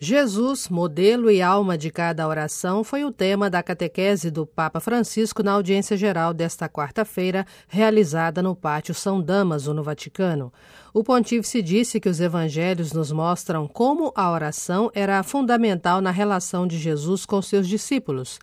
Jesus, 0.00 0.68
modelo 0.68 1.28
e 1.28 1.42
alma 1.42 1.76
de 1.76 1.90
cada 1.90 2.28
oração, 2.28 2.84
foi 2.84 3.04
o 3.04 3.10
tema 3.10 3.50
da 3.50 3.64
catequese 3.64 4.30
do 4.30 4.46
Papa 4.46 4.78
Francisco 4.78 5.42
na 5.42 5.50
audiência 5.50 5.96
geral 5.96 6.32
desta 6.32 6.68
quarta-feira, 6.68 7.44
realizada 7.66 8.40
no 8.40 8.54
Pátio 8.54 8.94
São 8.94 9.20
Damaso, 9.20 9.74
no 9.74 9.82
Vaticano. 9.82 10.52
O 10.94 11.02
pontífice 11.02 11.60
disse 11.60 11.98
que 11.98 12.08
os 12.08 12.20
evangelhos 12.20 12.92
nos 12.92 13.10
mostram 13.10 13.66
como 13.66 14.12
a 14.14 14.30
oração 14.30 14.88
era 14.94 15.20
fundamental 15.24 16.00
na 16.00 16.12
relação 16.12 16.64
de 16.64 16.78
Jesus 16.78 17.26
com 17.26 17.42
seus 17.42 17.66
discípulos. 17.66 18.38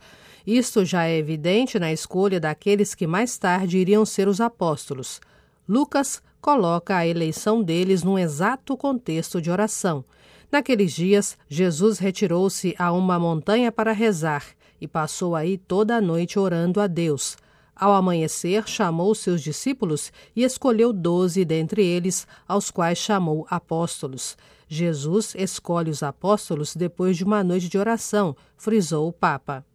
Isto 0.46 0.84
já 0.84 1.06
é 1.06 1.18
evidente 1.18 1.80
na 1.80 1.90
escolha 1.90 2.38
daqueles 2.38 2.94
que 2.94 3.08
mais 3.08 3.38
tarde 3.38 3.78
iriam 3.78 4.06
ser 4.06 4.28
os 4.28 4.42
apóstolos. 4.42 5.22
Lucas 5.70 6.22
coloca 6.42 6.98
a 6.98 7.08
eleição 7.08 7.64
deles 7.64 8.04
num 8.04 8.20
exato 8.20 8.76
contexto 8.76 9.42
de 9.42 9.50
oração. 9.50 10.04
Naqueles 10.56 10.94
dias, 10.94 11.38
Jesus 11.50 12.00
retirou-se 12.00 12.74
a 12.80 12.94
uma 12.94 13.20
montanha 13.20 13.74
para 13.74 13.92
rezar 13.92 14.46
e 14.80 14.88
passou 14.88 15.36
aí 15.36 15.58
toda 15.58 15.98
a 15.98 16.00
noite 16.00 16.40
orando 16.40 16.80
a 16.80 16.88
Deus. 16.88 17.36
Ao 17.76 17.92
amanhecer, 17.92 18.66
chamou 18.66 19.14
seus 19.14 19.42
discípulos 19.42 20.14
e 20.34 20.46
escolheu 20.46 20.94
doze 20.94 21.44
dentre 21.44 21.86
eles, 21.86 22.26
aos 22.48 22.72
quais 22.72 22.98
chamou 22.98 23.46
apóstolos. 23.50 24.38
Jesus 24.66 25.36
escolhe 25.38 25.92
os 25.92 26.02
apóstolos 26.02 26.74
depois 26.74 27.18
de 27.18 27.26
uma 27.26 27.44
noite 27.44 27.68
de 27.68 27.78
oração, 27.78 28.34
frisou 28.56 29.10
o 29.10 29.12
Papa. 29.12 29.66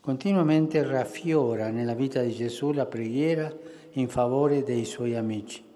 Continuamente 0.00 0.80
raffiora 0.82 1.72
nella 1.72 1.96
vita 1.96 2.22
di 2.22 2.30
Gesù 2.30 2.70
la 2.72 2.86
preghiera 2.86 3.52
in 3.96 4.06
favore 4.06 4.62
dei 4.62 4.84
suoi 4.84 5.16
amici. 5.16 5.71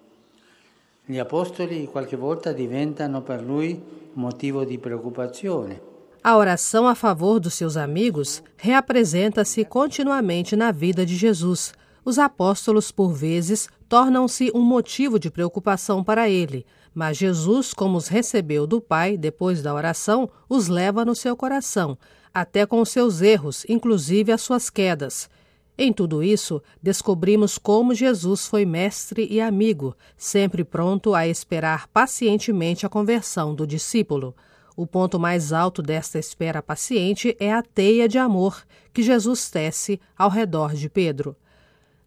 Gli 1.09 1.19
apostoli 1.19 1.87
qualche 1.87 2.17
volta 2.17 2.51
diventano 2.51 3.21
per 3.21 3.41
lui 3.41 3.81
motivo 4.15 4.65
di 4.65 4.77
preoccupazione. 4.77 5.81
A 6.21 6.35
oração 6.35 6.85
a 6.85 6.93
favor 6.95 7.39
dos 7.39 7.53
seus 7.53 7.77
amigos 7.77 8.43
reapresenta-se 8.57 9.63
continuamente 9.63 10.53
na 10.57 10.69
vida 10.73 11.05
de 11.05 11.15
Jesus. 11.15 11.73
Os 12.03 12.19
apóstolos, 12.19 12.91
por 12.91 13.13
vezes, 13.13 13.69
tornam-se 13.87 14.51
um 14.53 14.61
motivo 14.61 15.17
de 15.17 15.31
preocupação 15.31 16.03
para 16.03 16.27
ele, 16.27 16.65
mas 16.93 17.15
Jesus, 17.15 17.73
como 17.73 17.97
os 17.97 18.09
recebeu 18.09 18.67
do 18.67 18.81
Pai 18.81 19.15
depois 19.15 19.61
da 19.61 19.73
oração, 19.73 20.29
os 20.49 20.67
leva 20.67 21.05
no 21.05 21.15
seu 21.15 21.37
coração, 21.37 21.97
até 22.33 22.65
com 22.65 22.83
seus 22.83 23.21
erros, 23.21 23.65
inclusive 23.69 24.33
as 24.33 24.41
suas 24.41 24.69
quedas. 24.69 25.29
Em 25.77 25.93
tudo 25.93 26.23
isso, 26.23 26.61
descobrimos 26.81 27.59
como 27.59 27.93
Jesus 27.93 28.47
foi 28.47 28.65
mestre 28.65 29.27
e 29.29 29.39
amigo, 29.39 29.95
sempre 30.17 30.63
pronto 30.63 31.13
a 31.13 31.27
esperar 31.27 31.87
pacientemente 31.89 32.83
a 32.83 32.89
conversão 32.89 33.53
do 33.53 33.67
discípulo. 33.67 34.35
O 34.75 34.87
ponto 34.87 35.19
mais 35.19 35.53
alto 35.53 35.83
desta 35.83 36.17
espera 36.17 36.63
paciente 36.63 37.37
é 37.39 37.53
a 37.53 37.61
teia 37.61 38.07
de 38.07 38.17
amor 38.17 38.63
que 38.91 39.03
Jesus 39.03 39.51
tece 39.51 39.99
ao 40.17 40.31
redor 40.31 40.73
de 40.73 40.89
Pedro. 40.89 41.35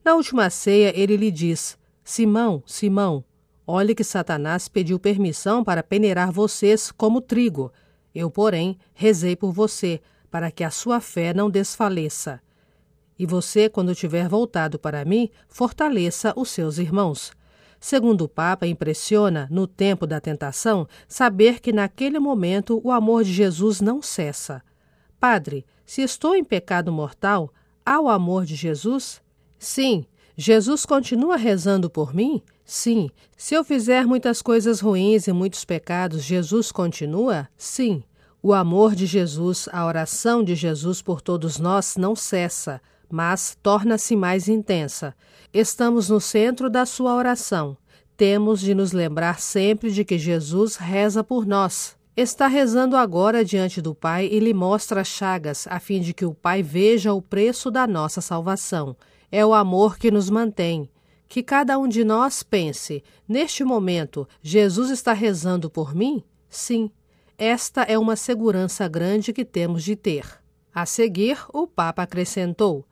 Na 0.05 0.15
última 0.15 0.51
ceia, 0.51 0.93
ele 0.97 1.17
lhe 1.17 1.31
diz: 1.31 1.79
Simão, 2.03 2.65
Simão, 2.67 3.25
olhe 3.65 3.95
que 3.95 4.03
Satanás 4.03 4.67
pediu 4.67 4.98
permissão 4.98 5.63
para 5.63 5.83
peneirar 5.83 6.33
vocês 6.33 6.91
como 6.91 7.21
trigo. 7.21 7.73
Eu, 8.13 8.31
porém, 8.31 8.77
rezei 8.95 9.37
por 9.37 9.53
você, 9.53 10.01
para 10.29 10.51
que 10.51 10.65
a 10.65 10.71
sua 10.71 11.01
fé 11.01 11.33
não 11.33 11.48
desfaleça. 11.48 12.41
E 13.21 13.27
você, 13.27 13.69
quando 13.69 13.95
tiver 13.95 14.27
voltado 14.31 14.79
para 14.79 15.05
mim, 15.05 15.29
fortaleça 15.47 16.33
os 16.35 16.49
seus 16.49 16.79
irmãos. 16.79 17.33
Segundo 17.79 18.23
o 18.23 18.29
Papa, 18.29 18.67
impressiona, 18.67 19.47
no 19.51 19.67
tempo 19.67 20.07
da 20.07 20.19
tentação, 20.19 20.89
saber 21.07 21.61
que 21.61 21.71
naquele 21.71 22.19
momento 22.19 22.81
o 22.83 22.91
amor 22.91 23.23
de 23.23 23.31
Jesus 23.31 23.83
não 23.83 24.01
cessa. 24.01 24.63
Padre, 25.21 25.67
se 25.85 26.01
estou 26.01 26.35
em 26.35 26.43
pecado 26.43 26.91
mortal, 26.91 27.53
há 27.85 28.01
o 28.01 28.09
amor 28.09 28.47
de 28.47 28.55
Jesus? 28.55 29.21
Sim. 29.59 30.07
Jesus 30.35 30.87
continua 30.87 31.36
rezando 31.36 31.91
por 31.91 32.14
mim? 32.14 32.41
Sim. 32.64 33.11
Se 33.36 33.55
eu 33.55 33.63
fizer 33.63 34.07
muitas 34.07 34.41
coisas 34.41 34.80
ruins 34.80 35.27
e 35.27 35.33
muitos 35.35 35.63
pecados, 35.63 36.23
Jesus 36.23 36.73
continua? 36.73 37.51
Sim. 37.55 38.03
O 38.42 38.55
amor 38.55 38.95
de 38.95 39.05
Jesus, 39.05 39.69
a 39.70 39.85
oração 39.85 40.42
de 40.42 40.55
Jesus 40.55 41.03
por 41.03 41.20
todos 41.20 41.59
nós 41.59 41.98
não 41.98 42.17
cessa 42.17 42.80
mas 43.11 43.57
torna-se 43.63 44.15
mais 44.15 44.48
intensa. 44.48 45.15
Estamos 45.53 46.09
no 46.09 46.21
centro 46.21 46.71
da 46.71 46.87
sua 46.87 47.15
oração. 47.15 47.77
Temos 48.17 48.61
de 48.61 48.75
nos 48.75 48.93
lembrar 48.93 49.41
sempre 49.41 49.91
de 49.91 50.05
que 50.05 50.19
Jesus 50.19 50.77
reza 50.77 51.25
por 51.25 51.47
nós. 51.47 51.97
Está 52.17 52.47
rezando 52.47 52.97
agora 52.97 53.45
diante 53.45 53.81
do 53.81 53.95
Pai 53.95 54.27
e 54.27 54.39
lhe 54.39 54.53
mostra 54.53 55.01
as 55.01 55.09
chagas, 55.09 55.67
a 55.71 55.81
fim 55.81 56.01
de 56.01 56.13
que 56.13 56.27
o 56.27 56.35
Pai 56.35 56.63
veja 56.63 57.15
o 57.15 57.23
preço 57.23 57.71
da 57.71 57.87
nossa 57.87 58.21
salvação. 58.21 58.97
É 59.33 59.45
o 59.47 59.55
amor 59.55 59.97
que 59.97 60.11
nos 60.11 60.29
mantém. 60.29 60.91
Que 61.29 61.42
cada 61.42 61.79
um 61.79 61.87
de 61.87 62.05
nós 62.05 62.42
pense: 62.42 63.03
neste 63.27 63.65
momento, 63.65 64.29
Jesus 64.42 64.91
está 64.91 65.13
rezando 65.13 65.71
por 65.71 65.95
mim? 65.95 66.23
Sim. 66.48 66.91
Esta 67.39 67.83
é 67.83 67.98
uma 67.98 68.17
segurança 68.17 68.87
grande 68.87 69.33
que 69.33 69.45
temos 69.45 69.83
de 69.83 69.97
ter. 69.97 70.39
A 70.73 70.86
seguir, 70.86 71.36
o 71.53 71.67
Papa 71.67 72.03
acrescentou: 72.03 72.85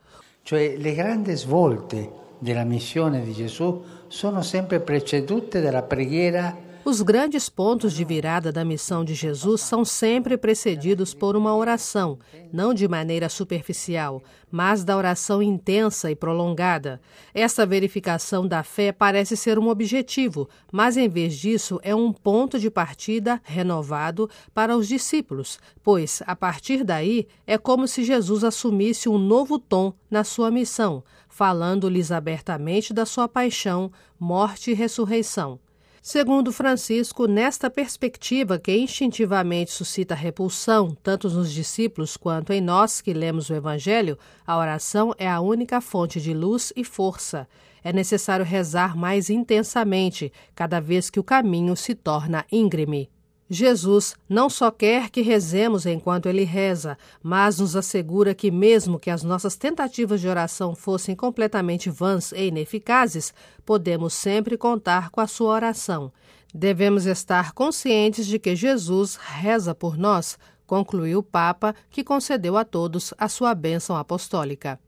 Cioè 0.42 0.76
le 0.76 0.94
grandi 0.94 1.36
svolte 1.36 2.10
della 2.38 2.64
missione 2.64 3.22
di 3.22 3.32
Gesù 3.32 3.82
sono 4.08 4.42
sempre 4.42 4.80
precedute 4.80 5.60
dalla 5.60 5.82
preghiera 5.82 6.56
Os 6.84 7.02
grandes 7.02 7.50
pontos 7.50 7.92
de 7.92 8.04
virada 8.04 8.50
da 8.50 8.64
missão 8.64 9.04
de 9.04 9.12
Jesus 9.12 9.60
são 9.60 9.84
sempre 9.84 10.38
precedidos 10.38 11.12
por 11.12 11.36
uma 11.36 11.54
oração, 11.54 12.18
não 12.52 12.72
de 12.72 12.88
maneira 12.88 13.28
superficial, 13.28 14.22
mas 14.50 14.84
da 14.84 14.96
oração 14.96 15.42
intensa 15.42 16.10
e 16.10 16.16
prolongada. 16.16 17.00
Essa 17.34 17.66
verificação 17.66 18.46
da 18.46 18.62
fé 18.62 18.90
parece 18.90 19.36
ser 19.36 19.58
um 19.58 19.68
objetivo, 19.68 20.48
mas 20.72 20.96
em 20.96 21.08
vez 21.08 21.36
disso 21.36 21.78
é 21.82 21.94
um 21.94 22.12
ponto 22.12 22.58
de 22.58 22.70
partida 22.70 23.40
renovado 23.44 24.30
para 24.54 24.74
os 24.74 24.88
discípulos, 24.88 25.58
pois, 25.82 26.22
a 26.26 26.34
partir 26.34 26.84
daí, 26.84 27.26
é 27.46 27.58
como 27.58 27.86
se 27.86 28.02
Jesus 28.02 28.44
assumisse 28.44 29.08
um 29.08 29.18
novo 29.18 29.58
tom 29.58 29.92
na 30.10 30.24
sua 30.24 30.50
missão, 30.50 31.04
falando-lhes 31.28 32.10
abertamente 32.10 32.94
da 32.94 33.04
sua 33.04 33.28
paixão, 33.28 33.92
morte 34.18 34.70
e 34.70 34.74
ressurreição. 34.74 35.60
Segundo 36.00 36.52
Francisco, 36.52 37.26
nesta 37.26 37.68
perspectiva 37.68 38.58
que 38.58 38.76
instintivamente 38.76 39.72
suscita 39.72 40.14
repulsão, 40.14 40.96
tanto 41.02 41.28
nos 41.28 41.52
discípulos 41.52 42.16
quanto 42.16 42.52
em 42.52 42.60
nós 42.60 43.00
que 43.00 43.12
lemos 43.12 43.50
o 43.50 43.54
Evangelho, 43.54 44.16
a 44.46 44.56
oração 44.56 45.12
é 45.18 45.28
a 45.28 45.40
única 45.40 45.80
fonte 45.80 46.20
de 46.20 46.32
luz 46.32 46.72
e 46.76 46.84
força. 46.84 47.48
É 47.82 47.92
necessário 47.92 48.44
rezar 48.44 48.96
mais 48.96 49.28
intensamente 49.28 50.32
cada 50.54 50.80
vez 50.80 51.10
que 51.10 51.20
o 51.20 51.24
caminho 51.24 51.76
se 51.76 51.94
torna 51.94 52.46
íngreme. 52.50 53.10
Jesus 53.50 54.14
não 54.28 54.50
só 54.50 54.70
quer 54.70 55.08
que 55.08 55.22
rezemos 55.22 55.86
enquanto 55.86 56.26
ele 56.26 56.44
reza, 56.44 56.98
mas 57.22 57.58
nos 57.58 57.74
assegura 57.74 58.34
que, 58.34 58.50
mesmo 58.50 58.98
que 58.98 59.10
as 59.10 59.22
nossas 59.22 59.56
tentativas 59.56 60.20
de 60.20 60.28
oração 60.28 60.74
fossem 60.74 61.16
completamente 61.16 61.88
vãs 61.88 62.32
e 62.32 62.48
ineficazes, 62.48 63.32
podemos 63.64 64.12
sempre 64.12 64.58
contar 64.58 65.08
com 65.08 65.20
a 65.20 65.26
sua 65.26 65.54
oração. 65.54 66.12
Devemos 66.54 67.06
estar 67.06 67.52
conscientes 67.52 68.26
de 68.26 68.38
que 68.38 68.54
Jesus 68.54 69.16
reza 69.16 69.74
por 69.74 69.96
nós, 69.96 70.38
concluiu 70.66 71.20
o 71.20 71.22
Papa, 71.22 71.74
que 71.90 72.04
concedeu 72.04 72.56
a 72.56 72.64
todos 72.64 73.14
a 73.16 73.28
sua 73.28 73.54
bênção 73.54 73.96
apostólica. 73.96 74.78